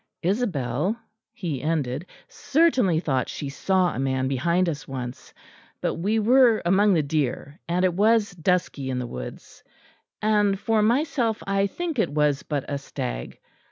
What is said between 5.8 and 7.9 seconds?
we were among the deer, and